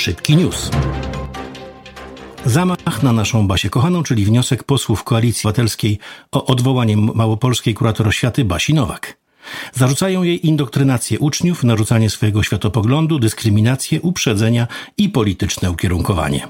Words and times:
Szybki 0.00 0.36
news. 0.36 0.70
Zamach 2.44 3.02
na 3.02 3.12
naszą 3.12 3.46
Basię 3.46 3.70
kochaną, 3.70 4.02
czyli 4.02 4.24
wniosek 4.24 4.64
posłów 4.64 5.04
Koalicji 5.04 5.48
Obywatelskiej 5.48 5.98
o 6.32 6.46
odwołanie 6.46 6.96
małopolskiej 6.96 7.74
kurator 7.74 8.08
oświaty 8.08 8.44
Basi 8.44 8.74
Nowak. 8.74 9.16
Zarzucają 9.74 10.22
jej 10.22 10.46
indoktrynację 10.46 11.18
uczniów, 11.18 11.64
narzucanie 11.64 12.10
swojego 12.10 12.42
światopoglądu, 12.42 13.18
dyskryminację, 13.18 14.00
uprzedzenia 14.00 14.66
i 14.98 15.08
polityczne 15.08 15.70
ukierunkowanie. 15.70 16.48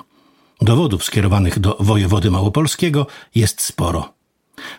Dowodów 0.61 1.04
skierowanych 1.04 1.59
do 1.59 1.77
wojewody 1.80 2.30
małopolskiego 2.30 3.07
jest 3.34 3.61
sporo. 3.61 4.20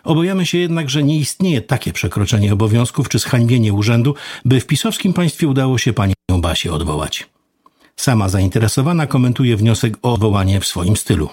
Obawiamy 0.04 0.46
się 0.46 0.58
jednak, 0.58 0.90
że 0.90 1.02
nie 1.02 1.18
istnieje 1.18 1.62
takie 1.62 1.92
przekroczenie 1.92 2.52
obowiązków 2.52 3.08
czy 3.08 3.18
zhańbienie 3.18 3.72
urzędu, 3.72 4.14
by 4.44 4.60
w 4.60 4.66
pisowskim 4.66 5.12
państwie 5.12 5.48
udało 5.48 5.78
się 5.78 5.92
panią 5.92 6.14
Basię 6.38 6.72
odwołać. 6.72 7.28
Sama 7.96 8.28
zainteresowana 8.28 9.06
komentuje 9.06 9.56
wniosek 9.56 9.98
o 10.02 10.12
odwołanie 10.12 10.60
w 10.60 10.66
swoim 10.66 10.96
stylu. 10.96 11.28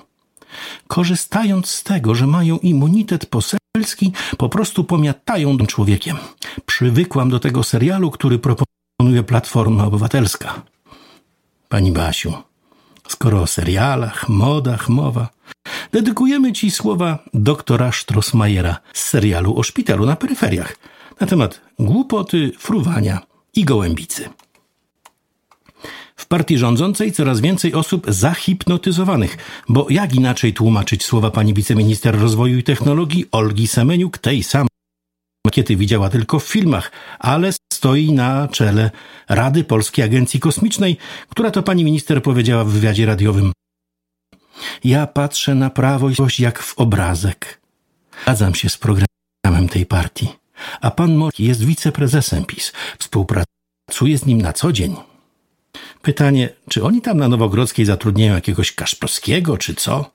Korzystając 0.88 1.70
z 1.70 1.84
tego, 1.84 2.16
że 2.16 2.28
mają 2.28 2.58
immunitet 2.58 3.26
poselski, 3.26 4.14
po 4.38 4.50
prostu 4.50 4.84
pomiatają 4.84 5.58
człowiekiem. 5.68 6.18
Przywykłam 6.66 7.30
do 7.30 7.40
tego 7.40 7.64
serialu, 7.64 8.12
który 8.12 8.40
proponuje 8.40 9.24
Platforma 9.24 9.86
Obywatelska. 9.86 10.62
Pani 11.70 11.92
Basiu, 11.92 12.34
skoro 13.08 13.42
o 13.42 13.48
serialach, 13.48 14.30
modach 14.30 14.90
mowa, 14.90 15.30
dedykujemy 15.92 16.54
Ci 16.54 16.72
słowa 16.72 17.20
doktora 17.34 17.92
Strossmayera 17.92 18.80
z 18.94 19.04
serialu 19.04 19.60
o 19.60 19.64
szpitalu 19.64 20.06
na 20.06 20.16
peryferiach 20.16 20.76
na 21.20 21.28
temat 21.28 21.62
głupoty, 21.80 22.52
fruwania 22.60 23.22
i 23.56 23.66
gołębicy. 23.66 24.30
W 26.16 26.26
partii 26.26 26.58
rządzącej 26.58 27.12
coraz 27.12 27.42
więcej 27.42 27.74
osób 27.74 28.06
zahipnotyzowanych, 28.08 29.38
bo 29.70 29.88
jak 29.90 30.16
inaczej 30.16 30.54
tłumaczyć 30.54 31.04
słowa 31.06 31.32
pani 31.32 31.54
wiceminister 31.54 32.20
rozwoju 32.20 32.58
i 32.58 32.64
technologii 32.64 33.26
Olgi 33.32 33.68
Semeniuk, 33.68 34.18
tej 34.18 34.44
samej 34.44 34.70
makiety 35.46 35.76
widziała 35.76 36.10
tylko 36.10 36.40
w 36.40 36.48
filmach, 36.48 36.92
ale 37.20 37.54
stoi 37.74 38.12
na 38.12 38.48
czele 38.48 38.92
Rady 39.30 39.64
Polskiej 39.64 40.06
Agencji 40.06 40.40
Kosmicznej, 40.40 40.98
która 41.30 41.52
to 41.52 41.64
pani 41.64 41.84
minister 41.84 42.24
powiedziała 42.24 42.64
w 42.64 42.70
wywiadzie 42.70 43.06
radiowym. 43.06 43.52
Ja 44.84 45.08
patrzę 45.08 45.56
na 45.56 45.70
prawo 45.70 46.10
jak 46.40 46.64
w 46.64 46.78
obrazek. 46.78 47.62
Zgadzam 48.24 48.56
się 48.56 48.70
z 48.70 48.78
programem 48.78 49.70
tej 49.70 49.86
partii. 49.86 50.28
A 50.82 50.92
pan 50.92 51.16
Moki 51.16 51.44
jest 51.44 51.64
wiceprezesem 51.66 52.46
PiS. 52.46 52.74
Współpracuje 53.00 54.18
z 54.18 54.26
nim 54.26 54.42
na 54.42 54.54
co 54.54 54.72
dzień. 54.72 54.96
Pytanie, 56.02 56.50
czy 56.70 56.84
oni 56.84 57.02
tam 57.02 57.18
na 57.18 57.28
Nowogrodzkiej 57.28 57.86
zatrudniają 57.86 58.36
jakiegoś 58.36 58.72
Kaszprowskiego, 58.72 59.58
czy 59.58 59.76
co? 59.76 60.12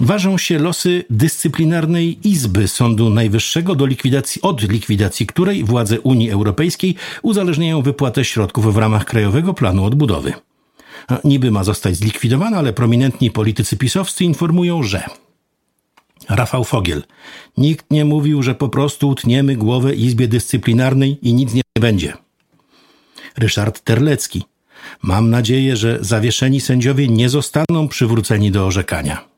Ważą 0.00 0.38
się 0.38 0.58
losy 0.58 1.04
dyscyplinarnej 1.10 2.28
Izby 2.28 2.68
Sądu 2.68 3.10
Najwyższego 3.10 3.74
do 3.74 3.86
likwidacji, 3.86 4.42
od 4.42 4.62
likwidacji 4.62 5.26
której 5.26 5.64
władze 5.64 6.00
Unii 6.00 6.30
Europejskiej 6.30 6.94
uzależniają 7.22 7.82
wypłatę 7.82 8.24
środków 8.24 8.74
w 8.74 8.76
ramach 8.76 9.04
Krajowego 9.04 9.54
Planu 9.54 9.84
Odbudowy. 9.84 10.32
Niby 11.24 11.50
ma 11.50 11.64
zostać 11.64 11.96
zlikwidowana, 11.96 12.56
ale 12.56 12.72
prominentni 12.72 13.30
politycy 13.30 13.76
pisowscy 13.76 14.24
informują, 14.24 14.82
że 14.82 15.04
Rafał 16.28 16.64
Fogiel. 16.64 17.02
Nikt 17.56 17.90
nie 17.90 18.04
mówił, 18.04 18.42
że 18.42 18.54
po 18.54 18.68
prostu 18.68 19.08
utniemy 19.08 19.56
głowę 19.56 19.94
Izbie 19.94 20.28
Dyscyplinarnej 20.28 21.18
i 21.22 21.34
nic 21.34 21.54
nie 21.54 21.62
będzie. 21.80 22.12
Ryszard 23.36 23.80
Terlecki. 23.80 24.42
Mam 25.02 25.30
nadzieję, 25.30 25.76
że 25.76 25.98
zawieszeni 26.00 26.60
sędziowie 26.60 27.08
nie 27.08 27.28
zostaną 27.28 27.88
przywróceni 27.88 28.50
do 28.50 28.66
orzekania. 28.66 29.30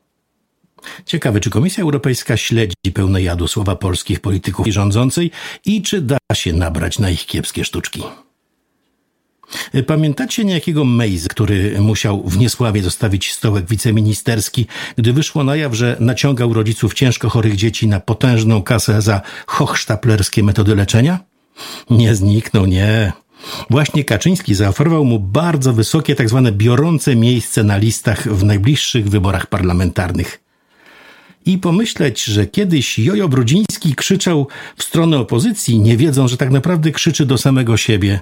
Ciekawe, 1.05 1.39
czy 1.39 1.49
Komisja 1.49 1.83
Europejska 1.83 2.37
śledzi 2.37 2.91
pełne 2.93 3.21
jadu 3.21 3.47
słowa 3.47 3.75
polskich 3.75 4.19
polityków 4.19 4.67
i 4.67 4.71
rządzącej 4.71 5.31
i 5.65 5.81
czy 5.81 6.01
da 6.01 6.17
się 6.33 6.53
nabrać 6.53 6.99
na 6.99 7.09
ich 7.09 7.25
kiepskie 7.25 7.65
sztuczki. 7.65 8.03
Pamiętacie 9.87 10.45
niejakiego 10.45 10.85
Mejz, 10.85 11.27
który 11.27 11.81
musiał 11.81 12.23
w 12.29 12.37
Niesławie 12.37 12.83
zostawić 12.83 13.33
stołek 13.33 13.65
wiceministerski, 13.69 14.67
gdy 14.97 15.13
wyszło 15.13 15.43
na 15.43 15.55
jaw, 15.55 15.73
że 15.73 15.97
naciągał 15.99 16.53
rodziców 16.53 16.93
ciężko 16.93 17.29
chorych 17.29 17.55
dzieci 17.55 17.87
na 17.87 17.99
potężną 17.99 18.63
kasę 18.63 19.01
za 19.01 19.21
hochsztaplerskie 19.47 20.43
metody 20.43 20.75
leczenia? 20.75 21.19
Nie 21.89 22.15
zniknął, 22.15 22.65
nie. 22.65 23.13
Właśnie 23.69 24.03
Kaczyński 24.03 24.55
zaoferował 24.55 25.05
mu 25.05 25.19
bardzo 25.19 25.73
wysokie, 25.73 26.15
tak 26.15 26.29
zwane 26.29 26.51
biorące 26.51 27.15
miejsce 27.15 27.63
na 27.63 27.77
listach 27.77 28.27
w 28.27 28.43
najbliższych 28.43 29.09
wyborach 29.09 29.47
parlamentarnych. 29.47 30.39
I 31.45 31.57
pomyśleć, 31.57 32.23
że 32.23 32.47
kiedyś 32.47 32.99
Jojo 32.99 33.29
Brudziński 33.29 33.95
krzyczał 33.95 34.47
w 34.77 34.83
stronę 34.83 35.17
opozycji, 35.17 35.79
nie 35.79 35.97
wiedząc, 35.97 36.31
że 36.31 36.37
tak 36.37 36.51
naprawdę 36.51 36.91
krzyczy 36.91 37.25
do 37.25 37.37
samego 37.37 37.77
siebie. 37.77 38.19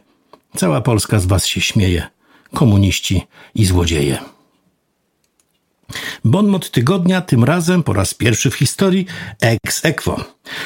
Cała 0.55 0.81
Polska 0.81 1.19
z 1.19 1.25
was 1.25 1.45
się 1.45 1.61
śmieje. 1.61 2.07
Komuniści 2.53 3.27
i 3.55 3.65
złodzieje. 3.65 4.17
Bonmot 6.25 6.71
tygodnia, 6.71 7.21
tym 7.21 7.43
razem 7.43 7.83
po 7.83 7.93
raz 7.93 8.13
pierwszy 8.13 8.51
w 8.51 8.55
historii 8.55 9.05
ex 9.41 9.85
equo. 9.85 10.23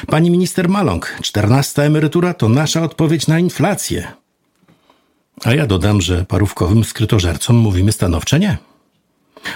Pani 0.08 0.32
minister 0.32 0.70
Maląg, 0.70 1.18
czternasta 1.22 1.84
emerytura 1.84 2.34
to 2.34 2.50
nasza 2.50 2.82
odpowiedź 2.84 3.28
na 3.28 3.40
inflację. 3.40 4.12
A 5.44 5.54
ja 5.54 5.68
dodam, 5.68 6.02
że 6.02 6.26
parówkowym 6.26 6.84
skrytożercom 6.84 7.56
mówimy 7.56 7.92
stanowcze 7.92 8.40
nie. 8.40 8.58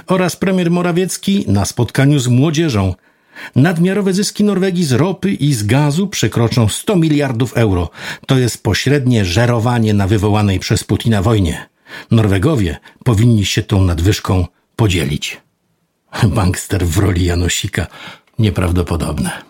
Oraz 0.07 0.35
premier 0.35 0.71
Morawiecki 0.71 1.45
na 1.47 1.65
spotkaniu 1.65 2.19
z 2.19 2.27
młodzieżą. 2.27 2.95
Nadmiarowe 3.55 4.13
zyski 4.13 4.43
Norwegii 4.43 4.83
z 4.83 4.91
ropy 4.91 5.31
i 5.31 5.53
z 5.53 5.63
gazu 5.63 6.07
przekroczą 6.07 6.67
100 6.69 6.95
miliardów 6.95 7.57
euro. 7.57 7.89
To 8.27 8.37
jest 8.37 8.63
pośrednie 8.63 9.25
żerowanie 9.25 9.93
na 9.93 10.07
wywołanej 10.07 10.59
przez 10.59 10.83
Putina 10.83 11.21
wojnie. 11.21 11.69
Norwegowie 12.11 12.77
powinni 13.03 13.45
się 13.45 13.63
tą 13.63 13.83
nadwyżką 13.83 14.45
podzielić. 14.75 15.41
Bankster 16.23 16.87
w 16.87 16.97
roli 16.97 17.25
Janosika 17.25 17.87
nieprawdopodobne. 18.39 19.48